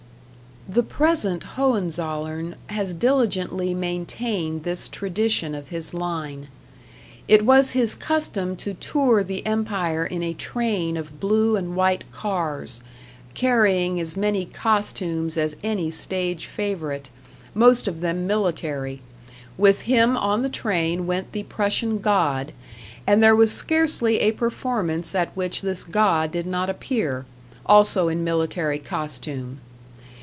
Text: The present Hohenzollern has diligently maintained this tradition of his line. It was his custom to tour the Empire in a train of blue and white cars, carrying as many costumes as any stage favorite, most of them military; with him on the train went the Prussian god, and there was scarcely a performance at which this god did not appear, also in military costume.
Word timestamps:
The 0.69 0.83
present 0.83 1.43
Hohenzollern 1.55 2.55
has 2.67 2.93
diligently 2.93 3.73
maintained 3.73 4.63
this 4.63 4.87
tradition 4.87 5.53
of 5.53 5.67
his 5.69 5.93
line. 5.93 6.47
It 7.27 7.43
was 7.43 7.71
his 7.71 7.93
custom 7.93 8.55
to 8.57 8.75
tour 8.75 9.21
the 9.21 9.45
Empire 9.45 10.05
in 10.05 10.23
a 10.23 10.35
train 10.35 10.95
of 10.95 11.19
blue 11.19 11.57
and 11.57 11.75
white 11.75 12.09
cars, 12.11 12.81
carrying 13.33 13.99
as 13.99 14.15
many 14.15 14.45
costumes 14.45 15.35
as 15.35 15.57
any 15.61 15.89
stage 15.91 16.45
favorite, 16.45 17.09
most 17.53 17.87
of 17.87 17.99
them 17.99 18.25
military; 18.27 19.01
with 19.57 19.81
him 19.81 20.15
on 20.15 20.41
the 20.41 20.47
train 20.47 21.05
went 21.05 21.33
the 21.33 21.43
Prussian 21.43 21.97
god, 21.97 22.53
and 23.07 23.21
there 23.21 23.35
was 23.35 23.51
scarcely 23.51 24.19
a 24.21 24.31
performance 24.31 25.13
at 25.15 25.35
which 25.35 25.63
this 25.63 25.83
god 25.83 26.31
did 26.31 26.45
not 26.45 26.69
appear, 26.69 27.25
also 27.65 28.07
in 28.07 28.23
military 28.23 28.79
costume. 28.79 29.59